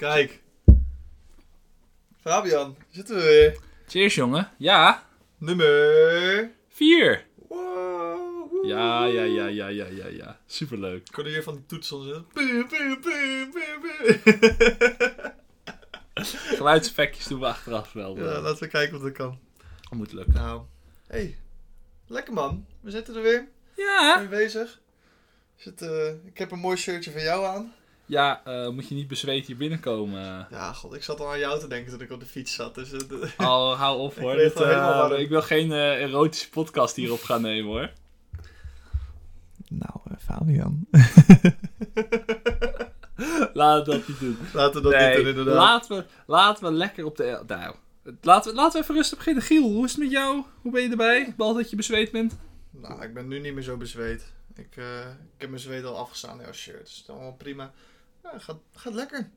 [0.00, 0.42] Kijk.
[2.20, 3.58] Fabian, zitten we weer.
[3.86, 4.50] Cheers, jongen.
[4.56, 5.06] Ja,
[5.38, 6.50] Nummer...
[6.68, 7.26] vier.
[7.48, 8.50] Wow.
[8.50, 8.66] woe.
[8.66, 10.38] Ja, ja, ja, ja, ja, ja, ja.
[10.46, 11.06] Superleuk.
[11.06, 12.26] Ik kon hier van die toetsen zitten.
[16.56, 18.16] Geluidseffectjes doen we achteraf wel.
[18.16, 19.38] Ja, eh, laten we kijken of dat kan.
[19.90, 20.34] moet lukken.
[20.34, 20.62] Nou,
[21.06, 21.36] hey.
[22.06, 22.66] Lekker man.
[22.80, 23.48] We zitten er weer.
[23.76, 24.14] Ja.
[24.14, 24.80] Ben je bezig?
[25.58, 27.74] Is het, eh, ik heb een mooi shirtje van jou aan.
[28.10, 30.46] Ja, eh, moet je niet bezweet hier binnenkomen.
[30.50, 32.74] Ja, god, ik zat al aan jou te denken toen ik op de fiets zat.
[32.74, 33.00] Dus, eh,
[33.48, 34.36] Oh, hou op Ik hoor.
[34.36, 37.90] Dit, helemaal eh, ik wil geen eh, erotische podcast hierop gaan nemen hoor.
[39.68, 40.86] Nou, Fabian.
[43.52, 44.38] Laten we dat niet doen.
[44.52, 45.54] Laten we dat nee, niet doen, inderdaad.
[45.54, 47.42] laten we, laten we lekker op de...
[47.46, 47.74] Nou,
[48.20, 49.42] laten we, laten we even rustig beginnen.
[49.42, 50.44] Giel, hoe is het met jou?
[50.60, 51.34] Hoe ben je erbij?
[51.36, 52.38] Behalve dat je bezweet bent.
[52.70, 54.32] Nou, ik ben nu niet meer zo bezweet.
[54.54, 56.80] Ik, eh, ik heb mijn zweet al afgestaan in jouw shirt.
[56.80, 57.72] Dus het is allemaal prima.
[58.22, 59.30] Ja, gaat, gaat lekker.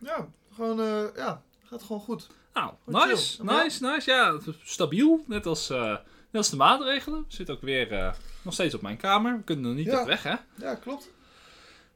[0.00, 2.26] Ja, gewoon, eh, ja, gaat gewoon goed.
[2.54, 3.44] Nou, nice, chill.
[3.44, 4.10] Nice, nice.
[4.10, 5.24] Ja, stabiel.
[5.26, 5.98] Net als, eh, net
[6.32, 7.24] als de maatregelen.
[7.28, 9.36] Zit ook weer eh, nog steeds op mijn kamer.
[9.36, 10.00] We kunnen nog niet Ja.
[10.00, 10.34] op weg, hè?
[10.56, 11.10] Ja, klopt.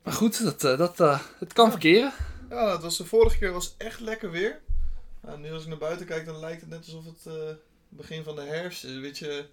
[0.02, 0.60] Maar goed, dat,
[0.96, 0.98] dat,
[1.38, 1.70] het kan Ja.
[1.70, 2.12] verkeren.
[2.50, 4.60] Ja, het was de vorige keer was echt lekker weer.
[5.20, 7.56] Nou, nu als ik naar buiten kijk, dan lijkt het net alsof het
[7.88, 8.90] begin van de herfst is.
[8.90, 9.48] Een beetje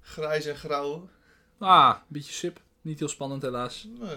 [0.00, 1.08] grijs en grauw.
[1.58, 2.60] Ah, een beetje sip.
[2.80, 3.86] Niet heel spannend helaas.
[3.98, 4.16] Nee.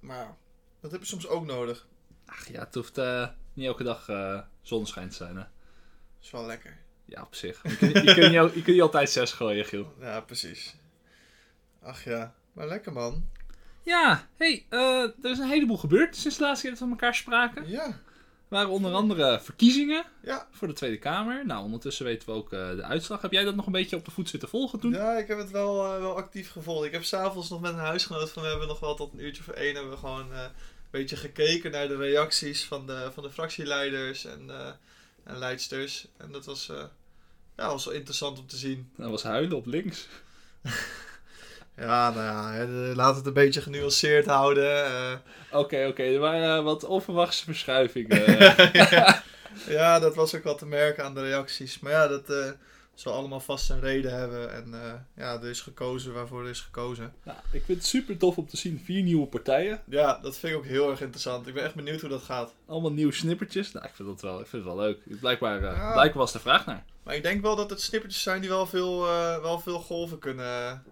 [0.00, 0.36] Maar
[0.80, 1.86] dat heb je soms ook nodig.
[2.26, 5.42] Ach ja, het hoeft eh, niet elke dag eh zonneschijn te zijn, hè?
[6.22, 6.76] is wel lekker.
[7.04, 7.60] Ja, op zich.
[7.62, 9.92] Je kunt, je kunt, niet, al- je kunt niet altijd zes gooien, Giel.
[10.00, 10.74] Ja, precies.
[11.82, 13.28] Ach ja, maar lekker man.
[13.82, 17.14] Ja, hey, eh, er is een heleboel gebeurd sinds de laatste keer dat we elkaar
[17.14, 17.68] spraken.
[17.68, 17.94] Ja, Er
[18.48, 20.48] waren onder andere verkiezingen ja.
[20.50, 21.46] voor de Tweede Kamer.
[21.46, 23.22] Nou, ondertussen weten we ook de uitslag.
[23.22, 24.92] Heb jij dat nog een beetje op de voet zitten volgen toen?
[24.92, 26.86] Ja, ik heb het wel, wel actief gevolgd.
[26.86, 29.42] Ik heb s'avonds nog met een huisgenoot van we hebben nog wel tot een uurtje
[29.42, 30.26] voor één hebben we gewoon
[30.90, 34.68] beetje gekeken naar de reacties van de, van de fractieleiders en, eh,
[35.24, 36.06] en leidsters.
[36.16, 36.82] En dat was, eh,
[37.56, 38.90] ja, was wel interessant om te zien.
[38.96, 40.06] Dat was huilen op links.
[41.76, 44.84] Ja, nou ja, laat het een beetje genuanceerd houden.
[44.84, 45.12] eh.
[45.50, 46.02] Oké, oké.
[46.02, 48.38] Er waren wat onverwachte verschuivingen.
[48.72, 49.22] ja,
[49.68, 51.78] ja, dat was ook wel te merken aan de reacties.
[51.78, 52.54] Maar ja, dat
[53.00, 54.52] zal allemaal vast een reden hebben.
[54.52, 57.12] En eh, ja, er is gekozen waarvoor er is gekozen.
[57.22, 58.80] Nou, ik vind het super tof om te zien.
[58.84, 59.80] Vier nieuwe partijen.
[59.88, 61.46] Ja, dat vind ik ook heel erg interessant.
[61.46, 62.54] Ik ben echt benieuwd hoe dat gaat.
[62.66, 63.72] Allemaal nieuwe snippertjes.
[63.72, 64.98] Nou, ik vind dat wel, ik vind het wel leuk.
[65.20, 65.92] Blijkbaar, eh, Ja.
[65.92, 66.84] blijkbaar was de vraag naar.
[67.02, 70.18] Maar ik denk wel dat het snippertjes zijn die wel veel, eh, wel veel golven
[70.18, 70.82] kunnen,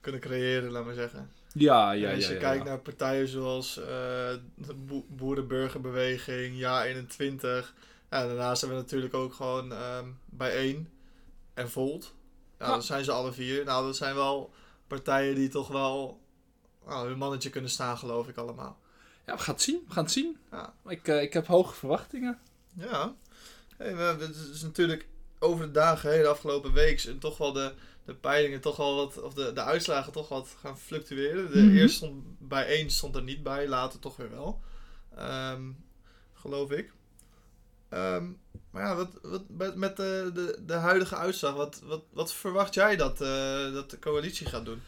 [0.00, 1.30] kunnen creëren, laat maar zeggen.
[1.52, 2.28] Ja, ja, En als ja.
[2.30, 2.70] je ja, kijkt ja.
[2.70, 7.74] naar partijen zoals de Bo- Boerenburgerbeweging, Ja 21.
[8.10, 10.88] Ja, daarnaast hebben we natuurlijk ook gewoon ehm Bijeen
[11.54, 12.14] en Volt.
[12.58, 13.64] Ja, dat zijn ze alle vier.
[13.64, 14.52] Nou, dat zijn wel
[14.86, 16.20] partijen die toch wel
[16.86, 18.78] nou, hun mannetje kunnen staan, geloof ik allemaal.
[19.26, 19.84] Ja, we gaan het zien.
[19.88, 20.36] We gaan het zien.
[20.50, 20.74] Ja.
[20.86, 22.38] Ik, eh, ik heb hoge verwachtingen.
[22.76, 23.14] Ja,
[23.76, 25.06] hey, we, het is natuurlijk
[25.38, 28.94] over de dagen heen, de afgelopen week, zijn toch wel de, de peilingen toch wel
[28.96, 31.50] wat, of de, de uitslagen toch wat gaan fluctueren.
[31.52, 31.76] De Mhm.
[31.76, 34.60] eerste stond bij één stond er niet bij, later toch weer wel.
[35.16, 35.62] Ehm,
[36.34, 36.92] geloof ik.
[37.94, 38.24] Ehm,
[38.70, 39.08] maar ja, wat,
[39.48, 43.90] wat, met, de, de, de huidige uitslag, wat, wat, wat verwacht jij dat, eh, dat
[43.90, 44.80] de coalitie gaat doen?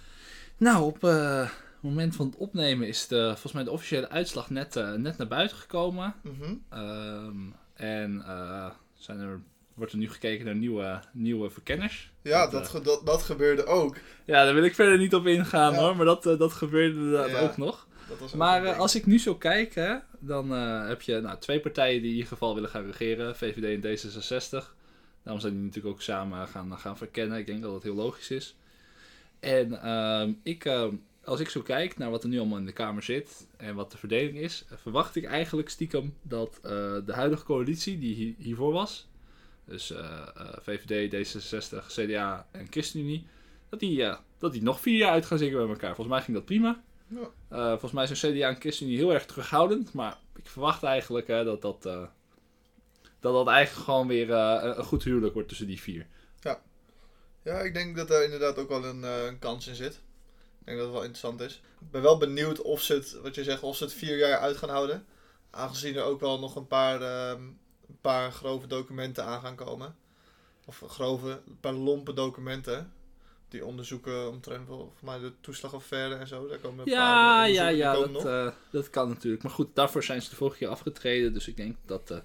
[0.57, 1.51] Nou, op eh, het
[1.83, 5.27] moment van het opnemen is de, volgens mij de officiële uitslag net, eh, net naar
[5.29, 6.15] buiten gekomen.
[6.23, 6.55] Mhm.
[6.71, 7.37] Ehm,
[7.75, 9.41] en eh, zijn er,
[9.75, 12.13] wordt er nu gekeken naar nieuwe, nieuwe verkenners.
[12.23, 13.97] Ja, Dat, dat, eh, dat, dat gebeurde ook.
[14.25, 15.79] Ja, daar wil ik verder niet op ingaan Ja.
[15.79, 17.41] hoor, maar dat, eh, dat gebeurde Ja.
[17.41, 17.86] ook nog.
[18.09, 21.21] Dat was ook Maar eh, als ik nu zo kijk, hè, dan eh, heb je
[21.21, 24.75] nou, twee partijen die in ieder geval willen gaan regeren, VVD en D66.
[25.23, 27.39] Daarom zijn die natuurlijk ook samen gaan, gaan verkennen.
[27.39, 28.57] Ik denk dat dat heel logisch is.
[29.41, 30.95] En ehm, ik, ehm,
[31.25, 33.91] als ik zo kijk naar wat er nu allemaal in de Kamer zit en wat
[33.91, 36.71] de verdeling is, eh, verwacht ik eigenlijk stiekem dat eh,
[37.07, 39.09] de huidige coalitie die hi- hiervoor was,
[39.65, 39.99] dus eh,
[40.37, 43.27] eh, VVD, D66, CDA en ChristenUnie,
[43.69, 45.95] dat die, eh, dat die nog vier jaar uit gaan zingen bij elkaar.
[45.95, 46.83] Volgens mij ging dat prima.
[47.09, 47.31] Ja.
[47.49, 49.93] Eh, volgens mij zijn CDA en ChristenUnie heel erg terughoudend.
[49.93, 52.03] Maar ik verwacht eigenlijk hè, dat, dat, eh,
[53.21, 56.07] dat dat eigenlijk gewoon weer eh, een- goed huwelijk wordt tussen die vier.
[57.43, 59.95] Ja, ik denk dat daar inderdaad ook wel een, een kans in zit.
[60.61, 61.55] Ik denk dat het wel interessant is.
[61.81, 64.39] Ik ben wel benieuwd of ze het, wat je zegt, of ze het vier jaar
[64.39, 65.07] uit gaan houden.
[65.51, 67.43] Aangezien er ook wel nog een paar, ehm,
[67.89, 69.97] een paar grove documenten aan gaan komen.
[70.65, 72.93] Of grove, een paar lompe documenten.
[73.49, 76.49] Die onderzoeken omtrent wel, voor mij de toeslagaffaire en zo.
[76.49, 79.43] Daar komen een paar Ja, ja, ja, dat, eh, dat kan natuurlijk.
[79.43, 81.33] Maar goed, daarvoor zijn ze de vorige keer afgetreden.
[81.33, 82.23] Dus ik denk dat, ik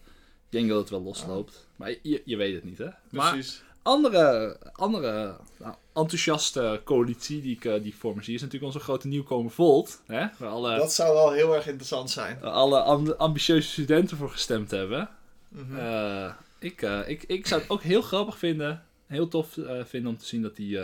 [0.49, 1.67] denk dat het wel losloopt.
[1.75, 2.87] Maar je, je weet het niet, hè?
[3.09, 3.63] Maar Precies.
[3.81, 8.73] andere, andere nou, enthousiaste coalitie die ik, eh, die ik voor me zie, is natuurlijk
[8.73, 10.01] onze grote nieuwkomer Volt.
[10.05, 10.27] Hè?
[10.37, 12.41] Waar alle, Dat zou wel heel erg interessant zijn.
[12.43, 15.09] alle amb- ambitieuze studenten voor gestemd hebben.
[15.47, 16.31] Mhm.
[16.59, 20.41] Ik, ik, ik zou het ook heel grappig vinden, heel tof vinden om te zien
[20.41, 20.79] dat die,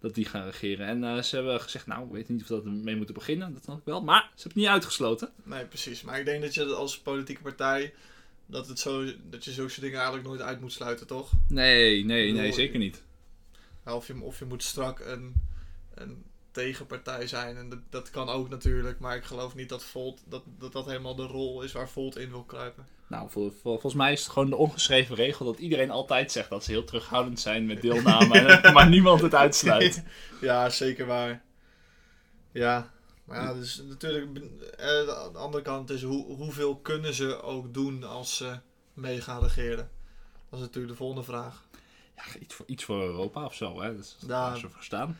[0.00, 0.86] dat die gaan regeren.
[0.86, 3.52] En eh, ze hebben gezegd, nou, ik weet niet of we dat mee moeten beginnen,
[3.52, 4.02] dat snap ik wel.
[4.02, 5.30] Maar ze hebben het niet uitgesloten.
[5.42, 6.02] Nee, precies.
[6.02, 7.94] Maar ik denk dat je als politieke partij...
[8.46, 11.32] Dat, het zo, dat je zulke dingen eigenlijk nooit uit moet sluiten, toch?
[11.48, 13.02] Nee, nee, nee, zeker niet.
[13.84, 15.34] Of je, of je moet strak een,
[15.94, 16.24] een
[16.64, 17.56] tegenpartij zijn.
[17.56, 18.98] En dat, dat kan ook natuurlijk.
[19.00, 22.16] Maar ik geloof niet dat Volt dat, dat, dat helemaal de rol is waar Volt
[22.16, 22.86] in wil kruipen.
[23.06, 26.50] Nou, vol- vol- volgens mij is het gewoon de ongeschreven regel dat iedereen altijd zegt
[26.50, 30.02] dat ze heel terughoudend zijn met deelname, en- maar niemand het uitsluit.
[30.40, 31.42] ja, zeker waar.
[32.52, 32.90] Ja.
[33.24, 34.36] Maar ja, dus natuurlijk...
[34.76, 38.58] eh, De andere kant is hoe, hoeveel kunnen ze ook doen als ze
[38.94, 39.90] mee gaan regeren?
[40.50, 41.68] Dat is natuurlijk de volgende vraag.
[42.16, 43.94] Ja, iets voor, iets voor Europa of zo, hè.
[43.96, 44.54] Dat is ja.
[44.54, 45.18] zo verstaan.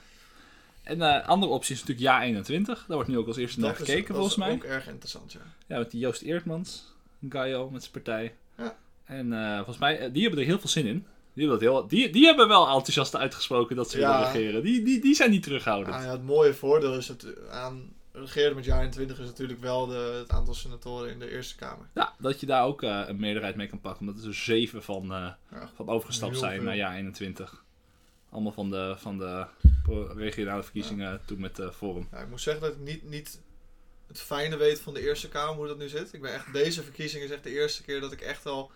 [0.91, 2.79] En eh andere optie is natuurlijk jaar 21.
[2.87, 4.53] Daar wordt nu ook als eerste naar Dat is- gekeken, dat volgens is mij.
[4.55, 5.41] ook erg interessant, ja.
[5.67, 6.95] Ja, met die Joost Eertmans,
[7.29, 8.35] Gaio met zijn partij.
[8.59, 8.77] Ja.
[9.05, 11.07] En eh, volgens mij, eh, die hebben er heel veel zin in.
[11.35, 14.11] Die hebben, dat heel, die, die hebben wel enthousiast uitgesproken dat ze Ja.
[14.19, 14.63] willen regeren.
[14.63, 15.97] Die, die, die zijn niet terughoudend.
[15.97, 19.87] Ah, ja, het mooie voordeel is het aan regeren met jaar 21 is natuurlijk wel
[19.87, 21.87] de, het aantal senatoren in de Eerste Kamer.
[21.95, 24.07] Ja, dat je daar ook een meerderheid mee kan pakken.
[24.09, 25.39] Omdat er zeven van, Ja.
[25.75, 26.65] van overgestapt zijn veel.
[26.65, 27.65] naar jaar 21.
[28.31, 29.47] Allemaal van de, van de
[30.15, 32.09] regionale verkiezingen toen met de Forum.
[32.13, 33.41] Ja, ik moet zeggen dat ik niet, niet
[34.07, 36.13] het fijne weet van de Eerste Kamer hoe dat nu zit.
[36.13, 38.71] Ik ben echt, deze verkiezing is echt de eerste keer dat ik echt al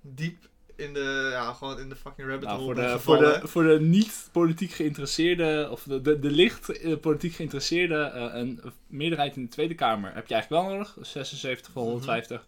[0.00, 0.48] diep
[0.80, 3.40] in de, ja, gewoon in de fucking rabbit Nou, hole voor, ben de, voor, de,
[3.48, 8.62] voor de niet politiek geïnteresseerde, of de, de, de licht eh, politiek geïnteresseerde, eh, een
[8.86, 12.46] meerderheid in de Tweede Kamer heb je eigenlijk wel nodig, 76 van 150.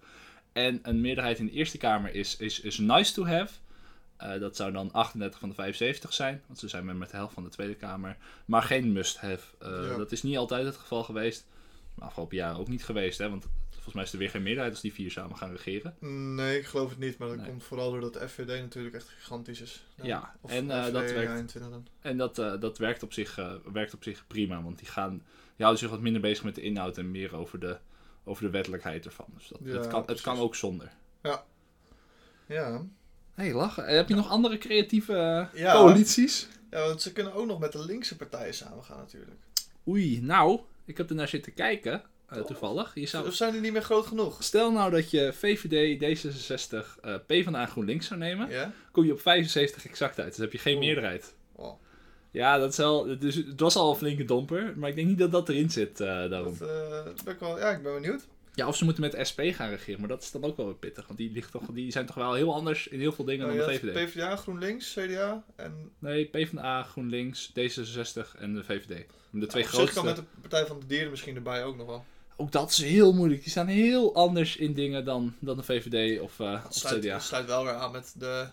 [0.52, 3.52] En een meerderheid in de Eerste Kamer is, is, is nice to have.
[4.22, 7.16] Eh, dat zou dan 38 van de 75 zijn, want ze zijn met, met de
[7.16, 8.16] helft van de Tweede Kamer.
[8.44, 9.46] Maar geen must have.
[9.58, 9.96] Eh, Ja.
[9.96, 11.46] Dat is niet altijd het geval geweest.
[11.94, 14.72] Maar afgelopen jaren ook niet geweest, hè, want volgens mij is er weer geen meerderheid
[14.72, 15.94] als die vier samen gaan regeren.
[16.34, 17.46] Nee, ik geloof het niet, maar dat Nee.
[17.46, 19.84] komt vooral doordat de FVD natuurlijk echt gigantisch is.
[20.02, 21.30] Ja, of en, FVD dat werkt.
[21.32, 21.86] 21 dan.
[22.00, 23.38] En dat, dat werkt, op zich,
[23.72, 25.24] werkt op zich prima, want die, gaan, die
[25.66, 27.78] houden zich wat minder bezig met de inhoud en meer over de,
[28.24, 29.26] over de wettelijkheid ervan.
[29.36, 30.90] Dus dat, Ja, het, kan, het kan ook zonder.
[31.22, 31.44] Ja.
[32.46, 32.54] Hé,
[33.34, 33.86] hey, lachen.
[33.86, 35.12] Eh, Heb je nog andere creatieve
[35.52, 35.72] eh, Ja.
[35.72, 36.48] coalities?
[36.70, 39.40] ja, want ze kunnen ook nog met de linkse partijen samengaan natuurlijk.
[39.88, 42.94] Oei, nou, ik heb er naar zitten kijken, eh, toevallig.
[42.94, 43.26] Je zou...
[43.26, 44.42] Of zijn die niet meer groot genoeg?
[44.42, 49.86] Stel nou dat je VVD, D66, eh PvdA GroenLinks zou nemen, kom je op 75
[49.86, 50.28] exact uit.
[50.28, 51.34] Dus heb je geen meerderheid.
[51.52, 51.80] Oh,
[52.30, 55.18] Ja, dat is wel, dus het was al een flinke domper, maar ik denk niet
[55.18, 56.56] dat dat erin zit daarom.
[56.58, 58.26] dat, ben ik wel, ja, ik ben benieuwd.
[58.54, 60.66] Ja, of ze moeten met de SP gaan regeren, maar dat is dan ook wel
[60.66, 61.06] weer pittig.
[61.06, 63.56] Want die, ligt toch, die zijn toch wel heel anders in heel veel dingen Oh,
[63.56, 63.92] dan de VVD.
[63.92, 69.06] PvdA, GroenLinks, CDA en Nee, PvdA, GroenLinks, D66 en de VVD.
[69.30, 69.94] De twee zich grootste.
[69.94, 72.04] kan met de Partij van de Dieren misschien erbij ook nog wel.
[72.36, 73.40] Ook dat is heel moeilijk.
[73.40, 77.12] Die staan heel anders in dingen dan, dan de VVD of, eh of sluit, CDA.
[77.12, 78.46] dat sluit wel weer aan met de,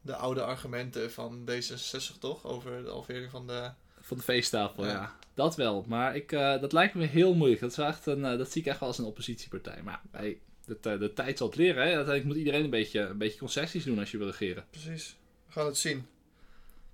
[0.00, 2.44] de oude argumenten van D66 toch?
[2.44, 3.70] Over de halvering van de...
[4.00, 4.90] Van de feesttafel, ja.
[4.90, 5.16] Ja.
[5.34, 5.84] Dat wel.
[5.88, 7.60] Maar ik, eh, dat lijkt me heel moeilijk.
[7.60, 9.80] Dat, is echt een, eh, dat zie ik echt wel als een oppositiepartij.
[9.84, 11.76] Maar hey, de, de, de tijd zal het leren.
[11.76, 11.82] Hè?
[11.82, 14.64] Uiteindelijk moet iedereen een beetje, een beetje concessies doen als je wil regeren.
[14.70, 15.16] Precies.
[15.46, 16.06] We gaan het zien.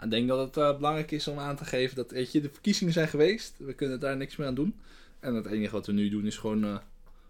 [0.03, 2.51] Ik denk dat het eh, belangrijk is om aan te geven dat weet je, de
[2.53, 3.55] verkiezingen zijn geweest.
[3.59, 4.75] We kunnen daar niks meer aan doen.
[5.21, 6.81] En het enige wat we nu doen is gewoon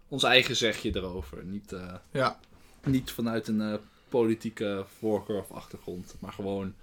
[0.07, 1.45] ons eigen zegje erover.
[1.45, 1.75] Niet,
[2.11, 2.39] Ja.
[2.85, 6.15] niet vanuit een politieke voorkeur of achtergrond.
[6.19, 6.73] Maar gewoon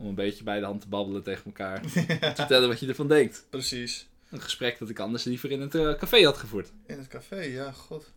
[0.00, 1.80] om een beetje bij de hand te babbelen tegen elkaar.
[2.20, 3.46] te vertellen wat je ervan denkt.
[3.50, 4.08] Precies.
[4.30, 6.70] Een gesprek dat ik anders liever in het eh, café had gevoerd.
[6.86, 8.12] In het café, ja, god.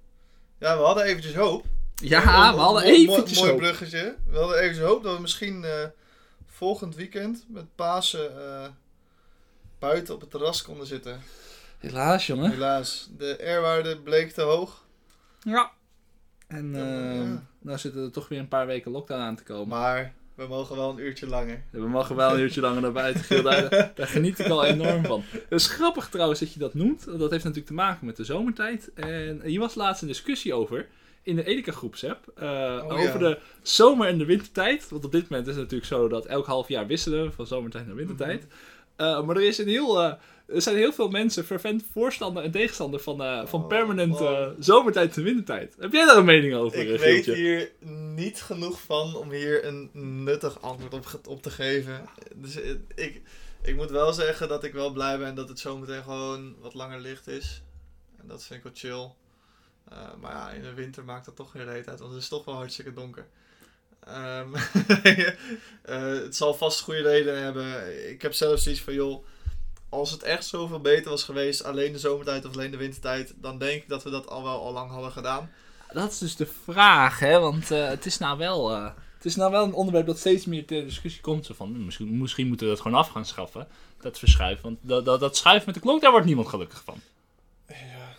[0.58, 1.66] Ja, we hadden eventjes hoop.
[1.96, 3.60] Ja, Om- we hadden mooi- eventjes Mooi hoop.
[3.60, 4.16] bruggetje.
[4.28, 5.86] We hadden eventjes hoop dat we misschien eh,
[6.48, 8.68] volgend weekend met Pasen eh,
[9.80, 11.22] buiten op het terras konden zitten.
[11.80, 12.52] Helaas, jongen.
[12.52, 14.86] Helaas, de R-waarde bleek te hoog.
[15.40, 15.72] Ja.
[16.48, 17.44] En Ja, ja.
[17.60, 19.68] nou zitten er toch weer een paar weken lockdown aan te komen.
[19.68, 21.64] Maar we mogen wel een uurtje langer.
[21.72, 23.44] We mogen wel een uurtje langer naar buiten.
[23.44, 25.24] Daar, daar geniet ik al enorm van.
[25.32, 27.06] Het is grappig trouwens dat je dat noemt.
[27.06, 28.92] Dat heeft natuurlijk te maken met de zomertijd.
[28.96, 30.88] En hier was laatst een discussie over.
[31.22, 32.32] In de Edeka groepsapp.
[32.36, 32.48] eh,
[32.84, 33.18] Oh, over ja.
[33.18, 34.90] de zomer- en de wintertijd.
[34.90, 37.86] Want op dit moment is het natuurlijk zo dat elk half jaar wisselen van zomertijd
[37.88, 38.48] naar wintertijd.
[38.96, 40.14] Eh, maar er, is een heel, eh,
[40.46, 44.48] er zijn heel veel mensen fervent voorstander en tegenstander van, eh, van Oh, permanent eh,
[44.60, 45.76] zomertijd en wintertijd.
[45.80, 46.80] Heb jij daar een mening over?
[46.80, 47.72] Ik eh, weet hier
[48.16, 49.90] niet genoeg van om hier een
[50.24, 52.10] nuttig antwoord op, op te geven.
[52.36, 52.56] Dus
[52.96, 53.22] ik,
[53.62, 57.00] ik moet wel zeggen dat ik wel blij ben dat het zometeen gewoon wat langer
[57.00, 57.62] licht is.
[58.20, 59.12] En dat vind ik wel chill.
[60.22, 62.46] Maar ja, in de winter maakt dat toch geen reet uit, want het is toch
[62.46, 63.28] wel hartstikke donker.
[64.06, 64.56] Ehm,
[65.84, 68.10] eh, het zal vast goede redenen hebben.
[68.10, 69.26] Ik heb zelf zoiets van, joh,
[69.94, 73.58] als het echt zoveel beter was geweest, alleen de zomertijd of alleen de wintertijd, dan
[73.58, 75.52] denk ik dat we dat al wel al lang hadden gedaan.
[75.94, 77.40] Dat is dus de vraag, hè?
[77.40, 78.72] Want eh, het is nou wel.
[78.72, 81.46] eh, het is nou wel een onderwerp dat steeds meer ter discussie komt.
[81.46, 83.68] Zo van, hm, misschien, misschien moeten we dat gewoon af gaan schaffen.
[84.02, 84.64] Dat verschuiven.
[84.64, 87.00] Want dat, dat, dat schuiven met de klok, daar wordt niemand gelukkig van.
[87.68, 88.16] Ja,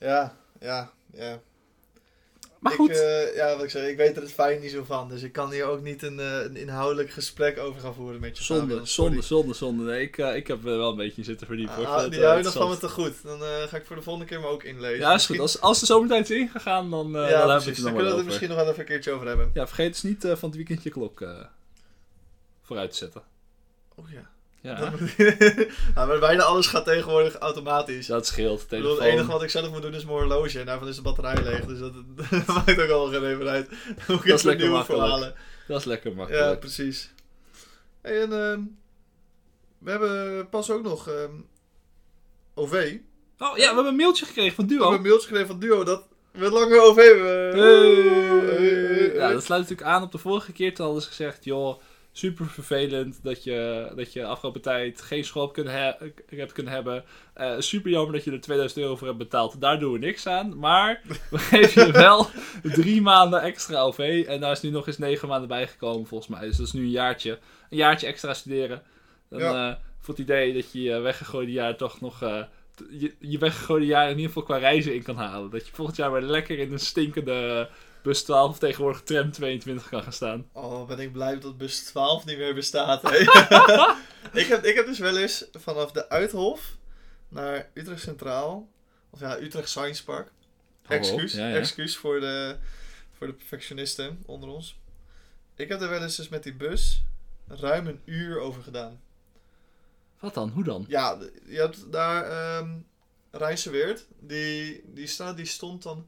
[0.00, 0.90] ja, ja.
[1.12, 1.40] ja.
[2.64, 2.90] Maar ik, goed.
[2.90, 5.08] eh, ja, wat ik zeg, ik weet er het fijn niet zo van.
[5.08, 8.38] Dus ik kan hier ook niet een, eh, een inhoudelijk gesprek over gaan voeren met
[8.38, 8.44] je.
[8.44, 9.10] zonde, Fabian, sorry.
[9.10, 9.82] zonde, zonde, zonde.
[9.84, 11.80] Nee, ik, eh, ik heb er wel een beetje in zitten verdiepen.
[11.80, 13.22] Ik Ah, die van me te goed.
[13.22, 14.98] Dan eh, ga ik voor de volgende keer me ook inlezen.
[14.98, 15.38] Ja, is goed.
[15.38, 18.12] Als, als de zomertijd is ingegaan, dan, eh ja, dan hebben we het er kunnen
[18.12, 19.50] we er misschien nog wel even een keertje over hebben.
[19.54, 21.44] Ja, vergeet dus niet van het weekend je klok eh,
[22.62, 23.22] vooruit te zetten.
[23.94, 24.30] Oh ja.
[24.64, 25.16] Ja, Dat moet-
[25.94, 28.06] maar bijna alles gaat tegenwoordig automatisch.
[28.06, 28.62] dat scheelt.
[28.62, 29.04] Ik bedoel, Telefoon.
[29.06, 30.60] het enige wat ik zelf moet doen is mijn horloge.
[30.60, 31.64] En daarvan is de batterij leeg.
[31.64, 31.92] Dus dat,
[32.30, 33.68] dat maakt ook al geen even uit.
[34.06, 35.02] Dan moet ik Dat een lekker nieuwe makkelijk.
[35.02, 35.34] verhalen.
[35.68, 36.60] Dat is lekker Ja, makkelijk.
[36.60, 37.12] precies.
[38.02, 38.60] Hey, en ehm,
[39.78, 41.30] we hebben pas ook nog ehm,
[42.54, 42.96] OV.
[43.38, 44.80] Oh ja, we hebben een mailtje gekregen van We Duo.
[44.80, 47.58] hebben een mailtje gekregen van Duo dat we langer OV hebben.
[47.58, 49.14] Hey, hey.
[49.14, 50.74] Ja, dat sluit natuurlijk aan op de vorige keer.
[50.74, 51.80] Toen hadden ze gezegd, joh,
[52.16, 56.72] super vervelend dat je, dat je afgelopen tijd geen school hebt kunnen, he- hebt kunnen
[56.72, 57.04] hebben.
[57.34, 59.60] Eh, super jammer dat je er 2000 euro voor hebt betaald.
[59.60, 60.58] Daar doen we niks aan.
[60.58, 62.26] Maar we geven je wel
[62.62, 64.24] drie maanden extra OV.
[64.28, 66.40] En daar is nu nog eens negen maanden bijgekomen volgens mij.
[66.48, 67.38] Dus dat is nu een jaartje.
[67.70, 68.82] Een jaartje extra studeren.
[69.30, 69.70] Dan, Ja.
[69.70, 72.22] eh, voor het idee dat je je weggegooide jaar toch nog...
[72.22, 72.42] eh,
[72.90, 75.50] je, je weggegooide jaar in ieder geval qua reizen in kan halen.
[75.50, 77.68] Dat je volgend jaar weer lekker in een stinkende
[78.04, 80.48] bus 12 of tegenwoordig tram 22 kan gaan staan.
[80.52, 83.02] Oh, ben ik blij dat bus 12 niet meer bestaat.
[83.02, 83.16] hè.
[84.40, 86.76] ik, heb, ik heb dus wel eens vanaf de Uithof
[87.28, 88.68] naar Utrecht Centraal.
[89.10, 90.30] Of ja, Utrecht Science Park.
[90.82, 91.56] Hallo, Excuus, ja, ja.
[91.56, 92.56] excuus voor de,
[93.12, 94.78] voor de perfectionisten onder ons.
[95.56, 97.02] Ik heb er wel eens dus met die bus
[97.48, 99.00] ruim een uur over gedaan.
[100.18, 100.48] Wat dan?
[100.48, 100.84] Hoe dan?
[100.88, 102.70] Ja, je hebt daar ehm
[103.30, 104.06] Rijnseweert.
[104.20, 106.06] Die, die, staat, die stond dan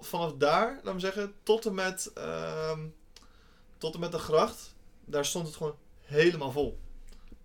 [0.00, 2.80] vanaf daar, laat me zeggen, tot en met, ehm,
[3.78, 4.74] tot en met de gracht.
[5.04, 6.78] Daar stond het gewoon helemaal vol.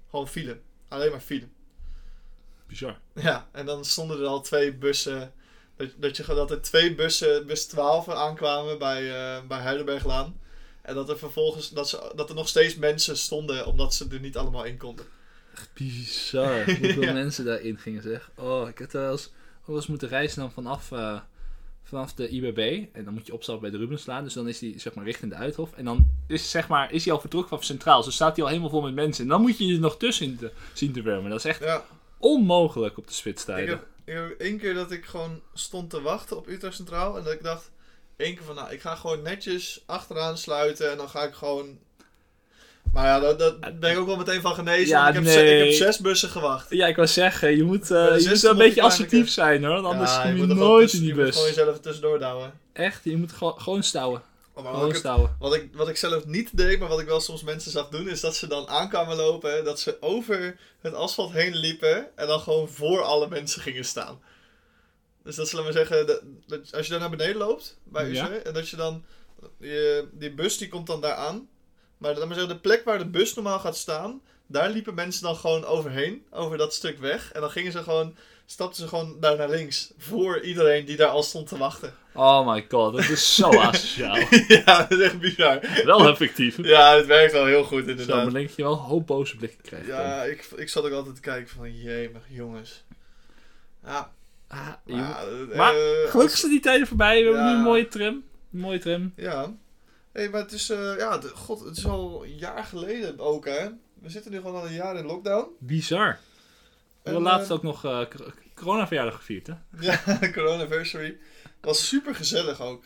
[0.10, 0.60] Gewoon file.
[0.88, 1.48] Alleen maar file.
[2.68, 3.00] Bizar.
[3.14, 5.34] Ja, en dan stonden er al twee bussen.
[5.76, 10.40] Dat, dat, je, dat er twee bussen, bus 12 aankwamen bij, eh bij Heidelberglaan.
[10.82, 14.20] En dat er vervolgens dat, ze, dat er nog steeds mensen stonden omdat ze er
[14.20, 15.06] niet allemaal in konden.
[15.74, 16.66] Bizar.
[16.80, 17.14] Hoeveel Ja.
[17.14, 18.32] mensen daarin gingen zeg.
[18.36, 19.32] Oh, ik heb wel eens,
[19.66, 21.20] wel eens moeten reizen dan vanaf, eh,
[21.86, 22.86] vanaf de IBB.
[22.92, 24.24] En dan moet je opstappen bij de Rubenslaan.
[24.24, 25.74] Dus dan is die zeg maar richting de Uithof.
[25.74, 27.96] En dan is, zeg maar, is hij al vertrokken vanaf Centraal.
[27.96, 29.24] Dus dan staat hij al helemaal vol met mensen.
[29.24, 31.30] En dan moet je je er nog tussen te, zien te wurmen.
[31.30, 31.86] Dat is echt Ja,
[32.18, 33.70] onmogelijk op de ik spitstijden.
[33.70, 37.18] heb, ik heb één keer dat ik gewoon stond te wachten op Utrecht Centraal.
[37.18, 37.72] En dat ik dacht,
[38.16, 40.92] één keer van nou, ik ga gewoon netjes achteraan sluiten.
[40.92, 41.80] En dan ga ik gewoon...
[42.96, 44.88] Maar ja, dat, dat ben ik ook wel meteen van genezen.
[44.88, 45.74] Ja, ik, heb ze- ik heb nee.
[45.74, 46.70] zes bussen gewacht.
[46.70, 49.82] Ja, ik wou zeggen, je moet, de je moet een beetje assertief zijn hoor.
[49.82, 51.34] want Anders Ja, kom je, nooit in die Je moet bus.
[51.36, 52.54] gewoon jezelf tussendoor douwen.
[52.74, 54.22] Echt, je moet gewoon, gewoon stouwen.
[54.54, 55.36] Oh, maar wat, Gewoon ik, stouwen.
[55.40, 58.10] wat, ik, wat ik zelf niet deed, maar wat ik wel soms mensen zag doen,
[58.10, 62.40] is dat ze dan aankwamen lopen, dat ze over het asfalt heen liepen en dan
[62.40, 64.20] gewoon voor alle mensen gingen staan.
[65.24, 68.30] Dus dat zullen we zeggen, dat, dat- als je dan naar beneden loopt bij Ja.
[68.30, 69.04] UC, en dat je dan,
[69.60, 71.48] je, die bus die komt dan daar aan,
[72.12, 75.24] maar laat maar zeggen, de plek waar de bus normaal gaat staan, daar liepen mensen
[75.24, 79.18] dan gewoon overheen, over dat stuk weg, en dan gingen ze gewoon, stapten ze gewoon
[79.20, 81.94] daar naar links, voor iedereen die daar al stond te wachten.
[82.14, 84.16] Oh my god, dat is zo asociaal.
[84.48, 85.60] ja, dat is echt bizar.
[85.86, 86.58] wel effectief.
[86.64, 88.24] Ja, het werkt wel heel goed Zo, inderdaad.
[88.24, 89.88] maar denk je wel een hoop boze blikken krijgt.
[89.88, 89.96] dan.
[89.98, 92.84] Ja, ik, ik zat ook altijd te kijken van, jemig, jongens.
[93.86, 94.12] Ja,
[94.48, 95.28] Ah, maar...
[95.50, 97.20] eh, maar eh, Gelukkig zijn die tijden voorbij.
[97.20, 98.24] We hebben nu een mooie tram.
[98.54, 99.14] Een mooie tram.
[99.18, 99.54] als- Ja.
[100.16, 103.46] Hey, maar het is, eh, ja, de, god, het is al een jaar geleden ook,
[103.46, 103.70] hè.
[104.02, 105.48] We zitten nu gewoon al een jaar in lockdown.
[105.60, 106.08] Bizar.
[106.08, 109.54] We En, hebben laatst eh, ook nog cor- corona-verjaardag gevierd, hè?
[109.80, 110.02] Ja,
[110.34, 111.18] coronaversary.
[111.62, 112.84] Was super gezellig ook.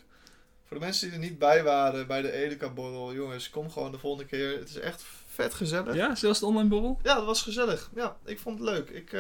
[0.68, 3.98] Voor de mensen die er niet bij waren bij de Edeka-borrel, jongens, kom gewoon de
[4.00, 4.60] volgende keer.
[4.60, 5.96] Het is echt vet gezellig.
[5.96, 7.00] Ja, zelfs de online borrel.
[7.04, 7.90] Ja, dat was gezellig.
[7.96, 8.90] Ja, ik vond het leuk.
[8.90, 9.12] Ik,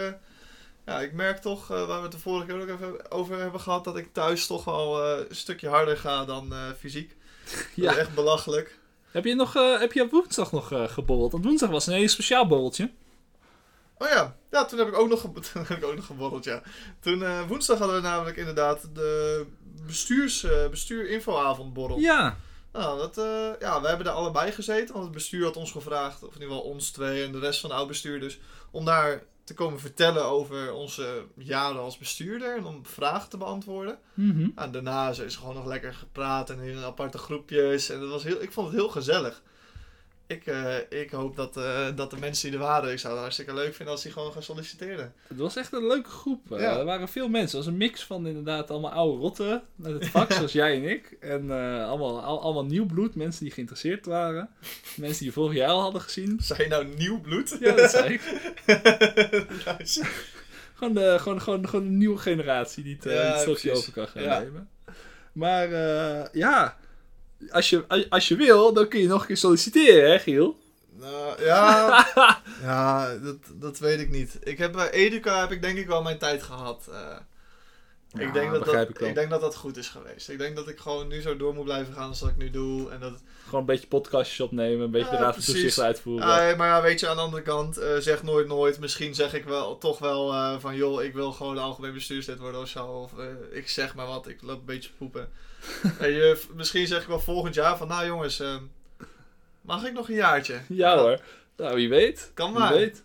[0.86, 3.84] ja, ik merk toch, waar we het de vorige keer ook even over hebben gehad,
[3.84, 7.16] dat ik thuis toch wel een stukje harder ga dan fysiek.
[7.76, 7.96] Ja.
[7.98, 8.78] echt belachelijk.
[9.12, 11.32] Heb je, nog, eh, heb je op woensdag nog eh geborreld?
[11.32, 12.92] Want woensdag was een heel speciaal borreltje.
[13.98, 16.44] Oh ja, ja toen heb ik ook nog, ge- toen heb ik ook nog geborreld,
[16.44, 16.62] ja.
[17.00, 19.46] Toen, eh, woensdag hadden we namelijk inderdaad de
[19.86, 21.98] bestuurs, eh bestuur-infoavond borrel.
[22.00, 22.38] Ja.
[22.72, 23.16] Nou, dat,
[23.60, 26.56] ja, we hebben daar allebei gezeten, want het bestuur had ons gevraagd, of in ieder
[26.56, 28.40] geval ons twee en de rest van de oud bestuur dus,
[28.72, 34.00] om daar te komen vertellen over onze jaren als bestuurder en om vragen te beantwoorden.
[34.14, 34.50] Mhm.
[34.56, 37.90] En daarna is er gewoon nog lekker gepraat en in aparte groepjes.
[37.90, 39.42] En dat was heel, ik vond het heel gezellig.
[40.30, 43.22] Ik, eh, ik hoop dat, eh, dat de mensen die er waren, ik zou het
[43.22, 45.14] hartstikke leuk vinden als die gewoon gaan solliciteren.
[45.28, 46.52] Het was echt een leuke groep.
[46.52, 47.58] Eh, er waren veel mensen.
[47.58, 50.84] Het was een mix van inderdaad allemaal oude rotten uit het vak, zoals jij en
[50.90, 51.18] ik.
[51.20, 51.52] En
[51.86, 54.50] allemaal, al- allemaal nieuw bloed, mensen die geïnteresseerd waren.
[54.96, 56.40] Mensen die vorig jaar al hadden gezien.
[56.42, 57.58] Zijn je nou nieuw bloed?
[57.60, 58.22] Ja, dat zei ik.
[59.80, 60.04] Nice.
[60.74, 64.08] Gewoon, de, gewoon, gewoon, gewoon een nieuwe generatie die het, Ja, het stokje over kan
[64.08, 64.40] gaan Ja.
[64.40, 64.70] nemen.
[65.34, 65.70] Maar
[66.38, 66.78] ja,
[67.50, 70.60] als je, als- als je wil, dan kun je nog een keer solliciteren, hè Giel?
[71.00, 72.08] Nou, ja,
[72.62, 74.38] ja dat, dat weet ik niet.
[74.44, 76.88] Ik heb bij Educa heb ik denk ik wel mijn tijd gehad.
[76.92, 77.18] eh.
[78.14, 80.30] Ja, ik, denk dat dat, ik denk dat dat goed is geweest.
[80.30, 82.50] Ik denk dat ik gewoon nu zo door moet blijven gaan als dat ik nu
[82.50, 82.90] doe.
[82.92, 83.14] En dat,
[83.44, 86.28] Gewoon een beetje podcastjes opnemen, een beetje Ja, de raad van toezicht uitvoeren.
[86.28, 88.80] Ah, maar ja, weet je, aan de andere kant, eh, zeg nooit nooit.
[88.80, 92.62] Misschien zeg ik wel, toch wel eh, van, joh, ik wil gewoon algemeen bestuurslid worden
[92.62, 92.86] of zo.
[92.86, 95.30] Of eh, ik zeg maar wat, ik loop een beetje poepen.
[96.00, 98.56] en je, misschien zeg ik wel volgend jaar van, nou jongens, eh,
[99.62, 100.62] mag ik nog een jaartje?
[100.68, 101.20] Ja hoor.
[101.58, 102.32] Nou, wie weet.
[102.34, 102.74] Kan Wie maar.
[102.74, 103.04] weet.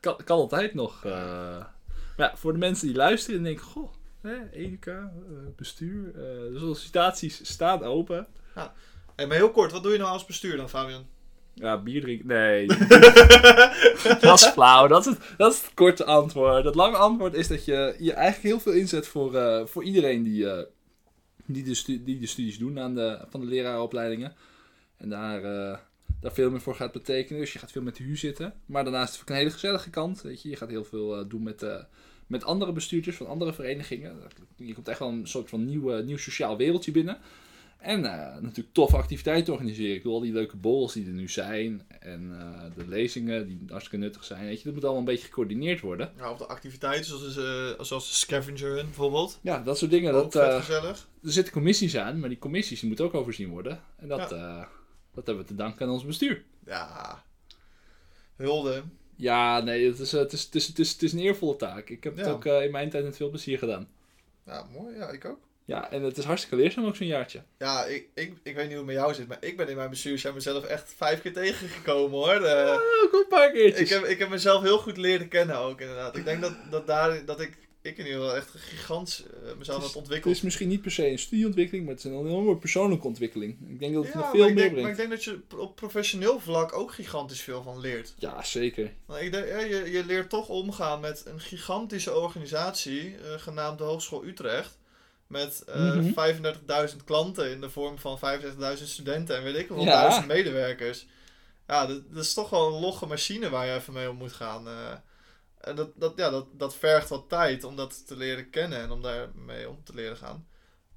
[0.00, 1.04] Kan, kan altijd nog.
[1.04, 3.92] Maar ja, voor de mensen die luisteren en denken, goh,
[4.22, 6.12] hè, educa, eh, bestuur, eh,
[6.52, 8.26] de sollicitaties staan open.
[9.16, 11.06] Hey, maar heel kort, wat doe je nou als bestuur dan, Fabian?
[11.54, 12.26] Ja, bier drinken.
[12.26, 12.66] Nee.
[14.20, 14.86] dat is flauw.
[14.86, 16.64] Dat is, het, dat is het korte antwoord.
[16.64, 20.22] Het lange antwoord is dat je, je eigenlijk heel veel inzet voor, eh, voor iedereen
[20.22, 20.64] die, eh,
[21.46, 24.34] die, de stu- die de studies doen aan de, van de leraaropleidingen.
[24.96, 25.78] En daar, eh,
[26.20, 27.40] daar veel meer voor gaat betekenen.
[27.40, 28.54] Dus je gaat veel met de huur zitten.
[28.66, 30.22] Maar daarnaast is het ook een hele gezellige kant.
[30.22, 30.48] Weet je.
[30.48, 31.76] je gaat heel veel eh, doen met, eh,
[32.32, 34.16] met andere bestuurders van andere verenigingen.
[34.56, 37.18] Je komt echt wel een soort van nieuw, nieuw sociaal wereldje binnen.
[37.78, 39.94] En eh, natuurlijk toffe activiteiten organiseren.
[39.94, 41.86] Ik bedoel, al die leuke borrels die er nu zijn.
[42.00, 44.44] En eh, de lezingen die hartstikke nuttig zijn.
[44.44, 46.12] Weet je, dat moet allemaal een beetje gecoördineerd worden.
[46.16, 49.38] Ja, of de activiteiten, zoals, eh, zoals de scavenger hunt bijvoorbeeld.
[49.42, 50.14] Ja, dat soort dingen.
[50.14, 51.08] Ook Dat, gezellig.
[51.22, 53.80] er zitten commissies aan, maar die commissies die moeten ook overzien worden.
[53.96, 54.28] En dat,
[55.14, 56.44] dat hebben we te danken aan ons bestuur.
[56.66, 57.22] Ja.
[58.36, 58.82] Hulde.
[59.22, 61.56] Ja, nee, het is, eh, het is, het is, het is, het is een eervolle
[61.56, 61.88] taak.
[61.88, 62.32] Ik heb het Ja.
[62.32, 63.88] ook eh, in mijn tijd met veel plezier gedaan.
[64.46, 64.96] Ja, mooi.
[64.96, 65.38] Ja, ik ook.
[65.64, 67.42] Ja, en het is hartstikke leerzaam ook zo'n jaartje.
[67.58, 69.76] Ja, ik, ik, ik weet niet hoe het met jou zit, maar ik ben in
[69.76, 72.38] mijn bestuursjaar mezelf echt vijf keer tegengekomen hoor.
[72.40, 73.80] De- ook een paar keertjes.
[73.80, 76.16] ik, heb, ik heb mezelf heel goed leren kennen ook inderdaad.
[76.16, 79.94] Ik denk dat, dat, daar, dat ik, ik in ieder geval echt gigantisch eh, mezelf
[79.94, 83.06] Het Het is misschien niet per se een studieontwikkeling, maar het is een enorme persoonlijke
[83.06, 83.58] ontwikkeling.
[83.68, 84.96] Ik denk dat het Ja, nog veel meer denk, maar ik brengt.
[84.96, 88.14] denk dat je op professioneel vlak ook gigantisch veel van leert.
[88.18, 88.84] Ja, zeker.
[89.20, 93.84] Ik denk, ja, je, je leert toch omgaan met een gigantische organisatie, eh, genaamd de
[93.84, 94.78] Hogeschool Utrecht.
[95.26, 96.12] Met eh, Mhm.
[96.12, 99.84] 35.000 klanten in de vorm van 65.000 studenten en weet ik Ja.
[100.00, 101.06] duizend medewerkers.
[101.66, 104.32] Ja, dat, dat is toch wel een logge machine waar je even mee om moet
[104.32, 104.66] gaan.
[105.62, 108.90] En dat, dat, ja, dat, dat vergt wat tijd om dat te leren kennen en
[108.90, 110.46] om daarmee om te leren gaan.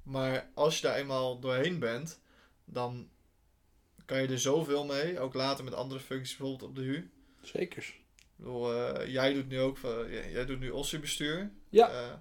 [0.02, 2.20] Maar als je daar eenmaal doorheen bent,
[2.64, 3.08] dan
[4.04, 5.20] kan je er zoveel mee.
[5.20, 7.10] Ook later met andere functies, bijvoorbeeld op de HU.
[7.42, 7.82] Zeker.
[7.82, 11.50] Ik bedoel, eh, jij doet nu ook, eh, jij, jij doet nu OSSU-bestuur.
[11.68, 11.90] Ja.
[11.90, 12.12] Eh,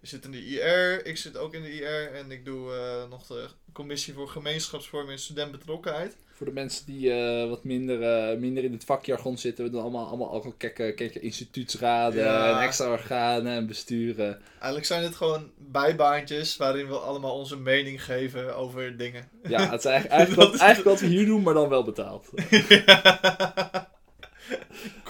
[0.00, 3.26] je zit in de IR, ik zit ook in de IR en ik doe nog
[3.26, 6.16] de commissie voor gemeenschapsvorming en studentbetrokkenheid.
[6.42, 9.80] Voor de mensen die eh, wat minder, eh, minder in het vakjargon zitten, we doen
[9.80, 12.56] allemaal, allemaal al kijken, instituutsraden Ja.
[12.58, 14.40] en extra organen en besturen.
[14.54, 19.28] Eigenlijk zijn het gewoon bijbaantjes waarin we allemaal onze mening geven over dingen.
[19.48, 21.84] Ja, het is eigenlijk, eigenlijk, wat, is- eigenlijk wat we hier doen, maar dan wel
[21.84, 22.28] betaald.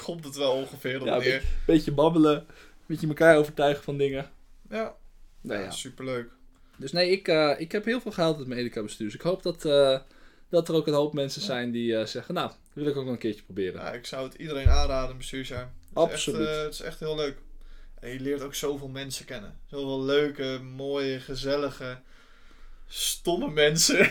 [0.04, 1.42] Komt het wel ongeveer op Ja, neer.
[1.66, 2.44] Beetje babbelen, een
[2.86, 4.30] beetje elkaar overtuigen van dingen.
[4.70, 4.94] Ja,
[5.40, 5.70] Nou ja, ja.
[5.70, 6.28] superleuk.
[6.76, 9.06] Dus nee, ik, eh, ik heb heel veel gehaald uit mijn Educa-bestuur.
[9.06, 9.64] Dus ik hoop dat,
[10.52, 13.12] dat er ook een hoop mensen zijn die eh, zeggen, nou, wil ik ook nog
[13.12, 13.80] een keertje proberen.
[13.80, 15.60] Ja, ik zou het iedereen aanraden, bestuursjaar.
[15.60, 16.48] Het is Absoluut.
[16.48, 17.36] Echt, eh, het is echt heel leuk.
[18.00, 19.58] En je leert ook zoveel mensen kennen.
[19.70, 21.98] Zoveel leuke, mooie, gezellige,
[22.88, 24.08] stomme mensen.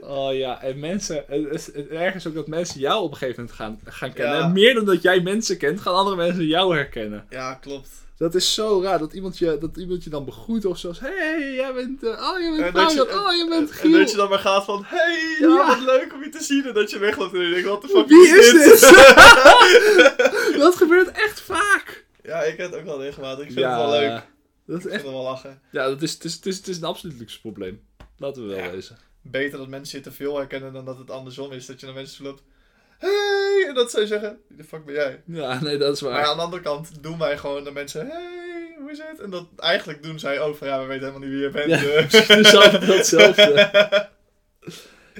[0.00, 3.16] Oh ja, en mensen, het is het erg is ook dat mensen jou op een
[3.16, 4.36] gegeven moment gaan, gaan kennen.
[4.36, 4.44] Ja.
[4.44, 7.26] En meer dan dat jij mensen kent, gaan andere mensen jou herkennen.
[7.30, 8.03] ja, klopt.
[8.18, 10.92] Dat is zo raar, dat iemand je, dat iemand je dan begroet of zo.
[10.98, 13.76] Hé, hey, jij bent, eh, oh, jij En bent je- Fabian, oh, jij bent En
[13.76, 13.98] Giel.
[13.98, 15.66] dat je dan maar gaat van, hey, ja, Ja.
[15.66, 16.64] wat leuk om je te zien.
[16.64, 18.64] En dat je wegloopt en je denkt, wat de fuck Wie is dit?
[18.64, 20.58] dit?
[20.64, 22.04] dat gebeurt echt vaak.
[22.22, 23.44] ja, ik heb het ook wel regelmatig.
[23.46, 24.22] Ik vind het wel leuk.
[24.66, 25.60] Dat is Ik echt, vind het wel lachen.
[25.70, 27.80] ja, dat is, het, is, het, is, het is een absoluut luxe probleem.
[28.18, 28.70] Laten we wel Ja.
[28.70, 28.98] wezen.
[29.22, 31.66] Beter dat mensen je te veel herkennen dan dat het andersom is.
[31.66, 32.42] Dat je naar mensen loopt,
[32.98, 35.22] hey, en dat zij zeggen, wie de fuck ben jij?
[35.26, 36.12] Ja, nee, dat is waar.
[36.12, 39.20] Maar aan de andere kant doen wij gewoon de mensen, hey, hoe is het?
[39.20, 41.70] En dat eigenlijk doen zij ook van, ja, we weten helemaal niet wie je bent.
[41.70, 44.12] Ja, het is altijd hetzelfde.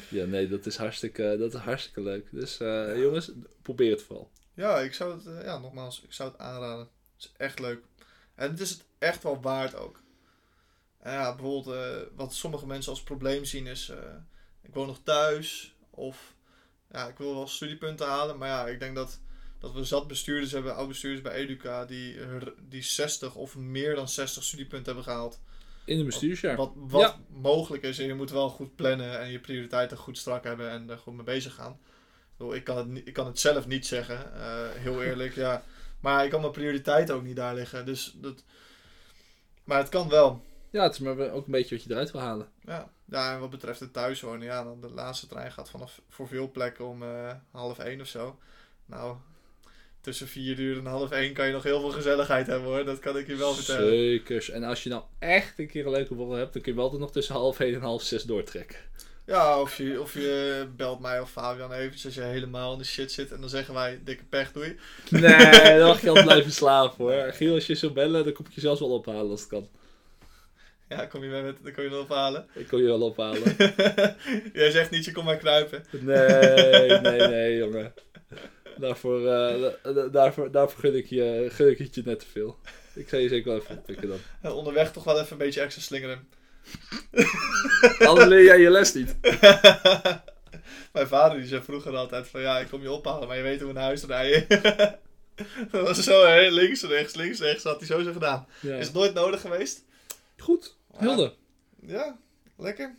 [0.09, 2.29] Ja, nee, dat is hartstikke, dat is hartstikke leuk.
[2.31, 3.31] Dus eh, jongens,
[3.63, 4.31] probeer het vooral.
[4.55, 6.89] Ja, ik zou het, eh, ja, nogmaals, ik zou het aanraden.
[7.15, 7.83] Het is echt leuk.
[8.35, 10.03] En het is het echt wel waard ook.
[10.99, 13.93] En ja, bijvoorbeeld, eh, wat sommige mensen als probleem zien is,
[14.63, 15.75] ik woon nog thuis.
[15.91, 16.35] Of,
[16.95, 18.39] ja, ik wil wel studiepunten halen.
[18.39, 19.21] Maar ja, ik denk dat,
[19.59, 22.17] dat we zat bestuurders hebben, oud-bestuurders bij Educa, die,
[22.69, 25.41] die 60 of meer dan 60 studiepunten hebben gehaald.
[25.85, 26.57] In een bestuursjaar.
[26.57, 27.17] Wat, wat Ja.
[27.29, 27.99] mogelijk is.
[27.99, 31.15] En je moet wel goed plannen en je prioriteiten goed strak hebben en er goed
[31.15, 31.79] mee bezig gaan.
[32.53, 35.35] Ik, kan, het, ik kan het zelf niet zeggen, eh, heel eerlijk.
[35.35, 35.63] ja.
[36.01, 37.87] Maar ik kan mijn prioriteiten ook niet daar liggen.
[37.87, 38.45] Dus dat...
[39.65, 40.45] Maar het kan wel.
[40.71, 42.49] Ja, het is maar ook een beetje wat je eruit wil halen.
[42.65, 42.93] Ja.
[43.05, 46.51] Ja, en wat betreft het thuiswonen, ja, dan de laatste trein gaat vanaf voor veel
[46.51, 48.39] plekken om eh, half één of zo.
[48.87, 49.17] Nou,
[50.01, 52.85] tussen vier uur en half één kan je nog heel veel gezelligheid hebben hoor.
[52.85, 53.89] Dat kan ik je wel vertellen.
[53.89, 54.53] Zeker.
[54.53, 56.85] En als je nou echt een keer een leuke borrel hebt, dan kun je wel
[56.85, 58.79] altijd nog tussen half één en half zes doortrekken.
[59.27, 62.85] Ja, of je, of je belt mij of Fabian eventjes als je helemaal in de
[62.85, 63.33] shit zit.
[63.33, 64.79] En dan zeggen wij, dikke pech, doei.
[65.11, 67.33] Nee, dan mag je altijd blijven slapen hoor.
[67.33, 69.69] Giel, als je zou bellen, dan kom ik je zelfs wel ophalen als het kan.
[70.89, 72.47] Ja, kom je mee met, dan kom je nog ophalen.
[72.55, 73.57] Ik kom je wel ophalen.
[74.53, 75.85] Jij zegt niet, je komt maar kruipen.
[75.91, 77.95] Nee, nee, nee, jongen.
[78.77, 82.27] Daarvoor, eh, da- da- daarvoor, daarvoor gun, ik je, gun ik het je net te
[82.33, 82.59] veel.
[82.95, 84.19] Ik ga je zeker wel even oppikken dan.
[84.43, 86.29] En onderweg toch wel even een beetje extra slingeren.
[87.99, 89.17] Anders leer jij je les niet.
[90.93, 93.61] Mijn vader die zei vroeger altijd van, ja, ik kom je ophalen, maar je weet
[93.61, 94.47] hoe naar huis rijden.
[95.71, 98.47] dat was zo, hè, links, rechts, links, rechts, dat had hij zo zo gedaan.
[98.61, 98.77] Ja.
[98.77, 99.85] Is het nooit nodig geweest?
[100.45, 101.33] Goed, Hilde.
[101.87, 102.17] Ja,
[102.57, 102.95] lekker.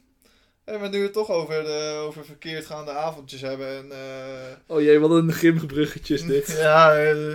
[0.63, 3.77] En we nu het toch over, de, over verkeerd gaande avondjes hebben.
[3.77, 6.47] En, eh, Oh jee, wat een grimmig bruggetje is dit.
[6.57, 7.33] Ja, eh,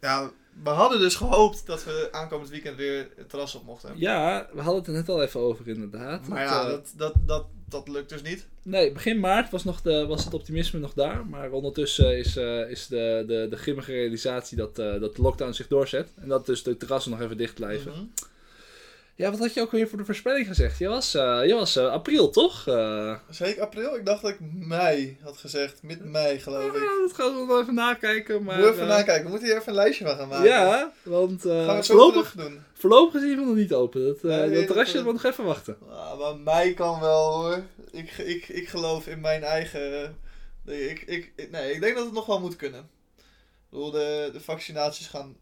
[0.00, 0.30] ja,
[0.62, 3.92] we hadden dus gehoopt dat we aankomend weekend weer het terras op mochten.
[3.96, 6.28] Ja, we hadden het er net al even over inderdaad.
[6.28, 8.46] Maar Dat, ja, eh, dat, dat, dat, dat lukt dus niet.
[8.62, 11.26] Nee, begin maart was, nog de, was het optimisme nog daar.
[11.26, 12.36] Maar ondertussen is,
[12.68, 16.08] is de, de, de grimmige realisatie dat, dat de lockdown zich doorzet.
[16.16, 17.92] En dat dus de terrassen nog even dicht blijven.
[17.92, 18.04] Mhm.
[19.16, 20.78] Ja, wat had je ook weer voor de voorspelling gezegd?
[20.78, 22.66] Je was, eh, je was eh, april, toch?
[22.68, 23.96] Eh, Zei ik april?
[23.96, 25.82] Ik dacht dat ik mei had gezegd.
[25.82, 26.80] Mid-mei, geloof ik.
[26.82, 28.42] ja, dat gaan we nog even nakijken.
[28.42, 29.24] Maar, Moet even eh, nakijken.
[29.24, 30.44] We moeten hier even een lijstje van gaan maken.
[30.48, 32.62] Ja, want eh, Gaan we voorlopig, doen.
[32.74, 34.04] voorlopig is geval nog niet open.
[34.06, 35.76] Dat, eh Nee, dat terrasje eh, moet nog even wachten.
[35.90, 37.62] Ah, maar mei kan wel hoor.
[37.90, 40.16] Ik, ik, ik geloof in mijn eigen...
[40.62, 42.80] Nee ik, ik, nee, ik denk dat het nog wel moet kunnen.
[42.80, 45.36] Ik bedoel, de, de vaccinaties gaan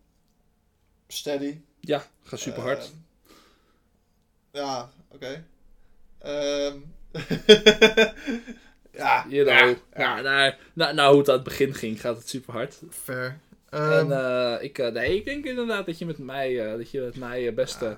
[1.08, 1.60] steady.
[1.80, 2.92] Ja, gaat super hard.
[4.54, 5.44] Ja, oké.
[6.18, 6.76] Ehm,
[9.02, 9.76] ja, you know.
[9.96, 12.78] Ja, nou, nou, nou, hoe het aan het begin ging, gaat het super hard.
[12.90, 13.38] fair.
[13.70, 17.00] en eh, ik, eh, nee, ik denk inderdaad dat je met mij, eh, dat je
[17.00, 17.90] met mij eh, best, eh,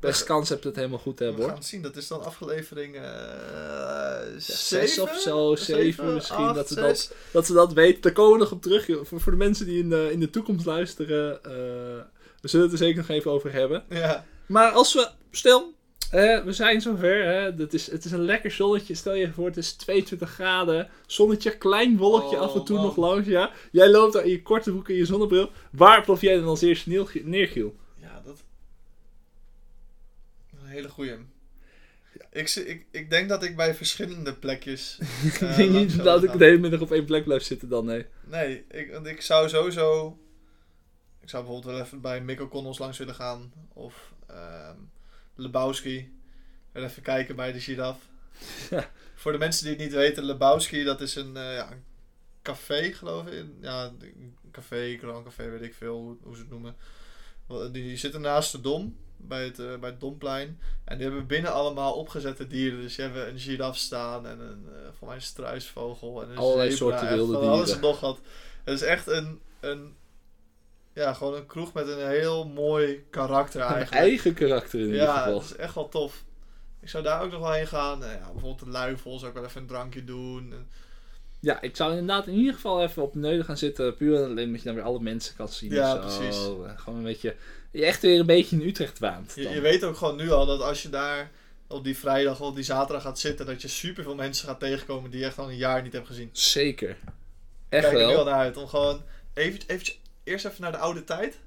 [0.00, 1.54] best kans hebt het helemaal goed te hebben we hoor.
[1.54, 1.82] gaan het zien.
[1.82, 7.10] Dat is dan aflevering eh zes zeven of zo, zeven misschien, acht, dat we zes.
[7.32, 8.84] Dat ze dat weten, daar komen we nog op terug.
[9.02, 11.52] Voor, voor de mensen die in de, in de toekomst luisteren, eh,
[12.40, 13.84] we zullen het er zeker nog even over hebben.
[13.88, 15.72] Ja, Maar als we, stel,
[16.12, 18.94] eh, we zijn zover, hè, het, is, het is een lekker zonnetje.
[18.94, 22.96] Stel je voor, het is 22 graden, zonnetje, klein wolkje Oh, af en toe nog
[22.96, 23.28] langs.
[23.28, 23.52] Ja.
[23.70, 25.50] Jij loopt daar in je korte broek en je zonnebril.
[25.70, 27.76] Waar plof jij dan als eerste neer, neergiel?
[27.94, 28.42] ja dat...
[30.60, 31.12] Een hele goeie.
[32.32, 34.98] Ik, ik, ik denk dat ik bij verschillende plekjes...
[35.00, 37.84] eh, ik denk niet dat ik de hele middag op één plek blijf zitten dan,
[37.84, 38.06] nee.
[38.24, 40.18] Nee, ik, want ik zou sowieso...
[41.20, 43.52] Ik zou bijvoorbeeld wel even bij Connors langs willen gaan.
[43.72, 44.76] Of ehm
[45.34, 46.20] Lebowski.
[46.72, 48.08] Even kijken bij de giraf.
[48.70, 48.90] Ja.
[49.14, 51.84] Voor de mensen die het niet weten, Lebowski, dat is een, eh, ja, een
[52.42, 53.44] café, geloof ik.
[53.60, 56.76] Ja, een café, Grand Café, weet ik veel hoe, hoe ze het noemen.
[57.48, 60.60] Wel, Die zitten naast de Dom, bij het, eh, bij het Domplein.
[60.84, 62.80] En die hebben binnen allemaal opgezette dieren.
[62.80, 66.36] Dus die hebben een giraf staan en een, eh voor mij een struisvogel en een
[66.36, 67.82] Allerlei zebra soorten en wilde alles dieren.
[67.82, 68.20] en nog wat.
[68.64, 69.96] Het is echt een, een,
[70.94, 74.02] ja, gewoon een kroeg met een heel mooi karakter Een eigenlijk.
[74.04, 75.32] eigen karakter in ieder Ja, geval.
[75.32, 76.24] dat is echt wel tof.
[76.80, 78.04] Ik zou daar ook nog wel heen gaan.
[78.04, 80.52] Eh, ja, bijvoorbeeld de luifel zou ik wel even een drankje doen.
[80.52, 80.68] En-
[81.40, 83.94] Ja, ik zou inderdaad in ieder geval even op de neuden gaan zitten.
[83.96, 85.70] Puur en alleen omdat je dan weer alle mensen kan zien.
[85.72, 85.98] Ja, zo.
[86.18, 86.36] precies.
[86.76, 87.34] Gewoon een beetje,
[87.70, 89.32] je echt weer een beetje in Utrecht waant.
[89.34, 91.30] Je, je weet ook gewoon nu al dat als je daar
[91.68, 94.60] op die vrijdag of op die zaterdag gaat zitten, dat je super veel mensen gaat
[94.60, 96.28] tegenkomen die je echt al een jaar niet hebt gezien.
[96.32, 96.88] Zeker.
[97.68, 98.24] Echt Kijk er nu al wel.
[98.24, 98.56] naar uit.
[98.56, 99.02] Om gewoon
[99.34, 101.38] even, eventjes, eerst even naar de oude tijd.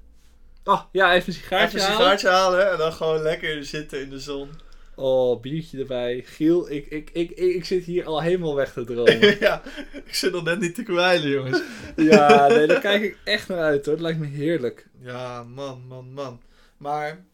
[0.64, 2.20] Oh, ja, even een sigaartje even een halen.
[2.20, 4.50] sigaartje halen en dan gewoon lekker zitten in de zon.
[4.96, 6.24] Oh, biertje erbij.
[6.26, 9.40] Giel, ik, ik, ik, ik, ik zit hier al helemaal weg te dromen.
[9.40, 9.62] ja,
[10.06, 11.62] ik zit nog net niet te kwijlen, jongens.
[11.96, 13.94] ja, nee, daar kijk ik echt naar uit hoor.
[13.94, 14.88] Het lijkt me heerlijk.
[15.00, 16.42] Ja, man, man, man.
[16.78, 17.26] Maar,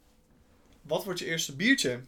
[0.81, 1.99] wat wordt je eerste biertje?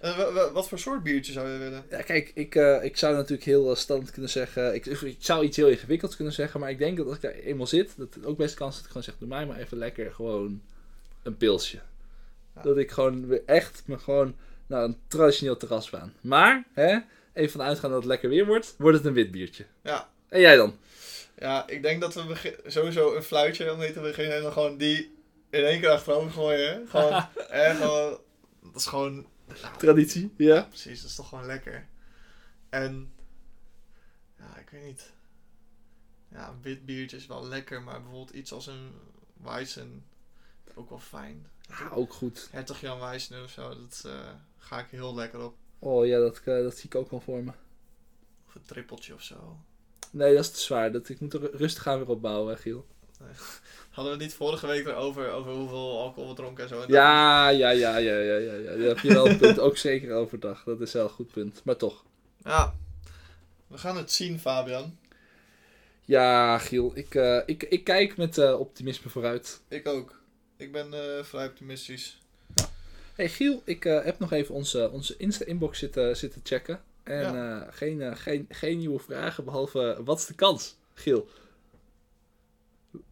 [0.00, 1.84] Wa- wat voor soort biertje zou je willen?
[1.90, 4.74] Ja, kijk, ik, eh, ik zou natuurlijk heel uh, standaard kunnen zeggen.
[4.74, 6.60] Ik, ik zou iets heel ingewikkelds kunnen zeggen.
[6.60, 8.76] Maar ik denk dat als ik daar eenmaal zit, dat het ook best kans is
[8.76, 10.62] dat ik gewoon zeg: doe mij maar even lekker gewoon
[11.22, 11.80] een pilsje.
[12.54, 12.62] Ja.
[12.62, 16.14] Dat ik gewoon weer echt me gewoon naar een traditioneel terras baan.
[16.20, 16.98] Maar, hè,
[17.32, 19.64] even van uitgaan dat het lekker weer wordt, wordt het een wit biertje.
[19.82, 20.10] Ja.
[20.28, 20.76] En jij dan?
[21.38, 24.76] Ja, ik denk dat we sowieso een fluitje om mee te beginnen en dan gewoon
[24.76, 25.18] die
[25.50, 26.74] in één keer achterover gooien.
[26.74, 26.86] hè.
[26.86, 27.26] Gewoon,
[27.66, 28.18] en gewoon,
[28.62, 29.26] dat is gewoon,
[29.78, 30.62] Traditie, ja.
[30.62, 31.88] precies, dat is toch gewoon lekker.
[32.68, 33.12] En,
[34.38, 35.12] ja, ik weet niet.
[36.28, 38.92] Ja, een wit biertje is wel lekker, maar bijvoorbeeld iets als een
[39.42, 40.04] Weizen,
[40.74, 41.46] ook wel fijn.
[41.68, 42.48] Ja, ook goed.
[42.50, 45.56] Hertog Jan Weizen of zo, dat eh, ga ik heel lekker op.
[45.78, 47.52] Oh ja, dat, eh, dat zie ik ook wel voor me.
[48.46, 49.58] Of een trippeltje of zo.
[50.10, 50.92] Nee, dat is te zwaar.
[50.92, 52.86] Dat, ik moet er rustig aan weer opbouwen, hè, Giel.
[53.90, 56.74] Hadden we het niet vorige week erover, over hoeveel alcohol we dronken en zo?
[56.74, 58.70] En dat- Ja, ja, ja, ja, ja, ja, ja.
[58.76, 59.58] Daar heb je wel een punt.
[59.58, 60.62] Ook zeker overdag.
[60.64, 61.60] Dat is wel een goed punt.
[61.64, 62.04] Maar toch.
[62.44, 62.74] Ja.
[63.66, 64.98] We gaan het zien, Fabian.
[66.04, 66.92] Ja, Giel.
[66.94, 69.60] Ik, eh, ik, ik kijk met eh, optimisme vooruit.
[69.68, 70.20] Ik ook.
[70.56, 72.20] Ik ben eh, vrij optimistisch.
[73.14, 76.82] hey, Giel, ik heb nog even onze, onze Insta-inbox zitten, zitten checken.
[77.02, 81.28] En geen, geen, geen nieuwe vragen, behalve wat is de kans, Giel?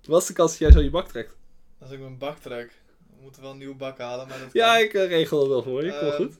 [0.07, 1.35] Wat is de kans dat jij zo je bak trekt?
[1.81, 2.73] Als ik mijn bak trek,
[3.17, 4.29] we moeten wel een nieuwe bak halen.
[4.29, 4.83] Maar dat Ja, kan.
[4.83, 5.99] ik eh, regel het wel voor je.
[5.99, 6.35] Kom Ehm, goed.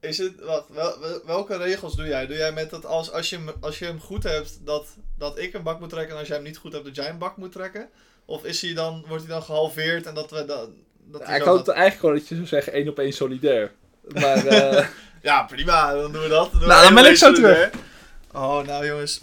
[0.00, 2.26] Is het, wel, wel- welke regels doe jij?
[2.26, 4.86] Doe jij met dat als, als, je, hem, als je hem goed hebt, dat,
[5.18, 7.08] dat ik een bak moet trekken en als jij hem niet goed hebt, dat jij
[7.10, 7.88] een bak moet trekken?
[8.24, 10.74] Of is hij dan, wordt hij dan gehalveerd en dat we dan...
[11.04, 13.12] Dat Ja, hij ik hoop dat- eigenlijk gewoon dat je zou zeggen één op één
[13.12, 13.72] solidair.
[14.08, 14.86] Maar eh,
[15.22, 16.50] Ja, prima, dan doen we dat.
[16.50, 17.70] Dan doen Nou, dan ben ik zo terug.
[18.32, 19.20] Oh, nou jongens.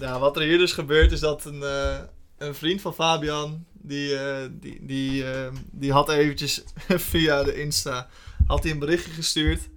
[0.00, 1.98] Ja, wat er hier dus gebeurt is dat een, eh,
[2.38, 6.62] een vriend van Fabian, die, eh, die, die, eh, die had eventjes
[7.10, 8.08] via de Insta,
[8.46, 9.68] had hij een berichtje gestuurd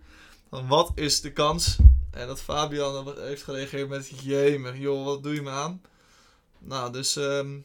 [0.49, 1.77] van wat is de kans?
[2.11, 5.81] En dat Fabian heeft gereageerd met, jemig, joh, wat doe je me aan?
[6.59, 7.57] Nou, dus ehm,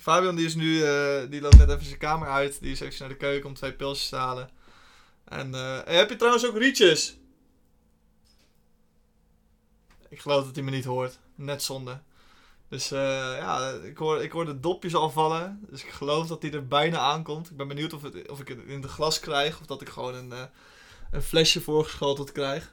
[0.00, 2.96] Fabian die is nu, eh, die loopt net even zijn kamer uit, die is even
[2.98, 4.50] naar de keuken om twee pilsjes te halen.
[5.24, 7.16] En eh, heb je trouwens ook rietjes?
[10.08, 11.18] Ik geloof dat hij me niet hoort.
[11.34, 12.00] Net zonde.
[12.68, 12.98] Dus eh,
[13.38, 15.60] ja, ik hoor, ik hoor de dopjes al vallen.
[15.70, 17.50] Dus ik geloof dat hij er bijna aankomt.
[17.50, 19.60] Ik ben benieuwd of, het, of ik het in de glas krijg.
[19.60, 20.42] Of dat ik gewoon een, eh,
[21.10, 22.72] een flesje voorgeschoteld krijg.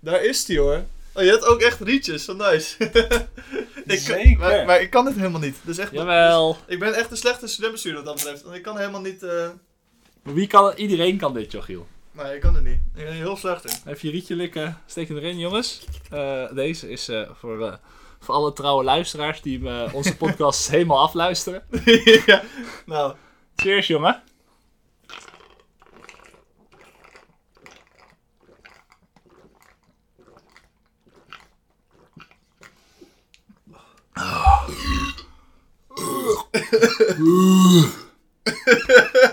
[0.00, 0.84] Daar is hij hoor.
[1.14, 2.24] Oh, je hebt ook echt rietjes.
[2.24, 2.76] Zo nice.
[3.84, 4.38] ik, Zeker.
[4.38, 5.56] Maar, maar ik kan dit helemaal niet.
[5.62, 6.56] Dus echt, jawel.
[6.66, 8.42] ik ben echt een slechte studentbestuurder wat dat betreft.
[8.44, 9.22] Want ik kan helemaal niet...
[9.22, 9.48] eh
[10.22, 11.86] Wie kan, iedereen kan dit, joh, Giel.
[12.12, 12.80] Nee, ik kan het niet.
[12.94, 13.92] Ik ben heel slecht in.
[13.92, 15.86] Even je rietje likken, steek hem erin, jongens.
[16.54, 17.78] Deze is voor,
[18.22, 21.62] voor alle trouwe luisteraars die eh, onze podcast helemaal afluisteren.
[22.26, 22.42] ja.
[22.86, 23.14] Nou,
[23.56, 24.22] Cheers, jongen.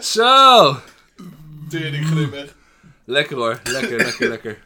[0.01, 0.77] Zo!
[1.69, 2.55] tering grimmig.
[3.05, 4.63] Lekker hoor, lekker, lekker, lekker.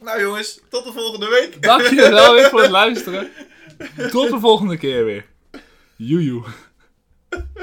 [0.00, 1.62] Nou jongens, tot de volgende week.
[1.62, 3.30] Dank jullie wel weer voor het luisteren.
[4.10, 5.26] Tot de volgende keer weer.
[5.96, 6.44] Joejoe.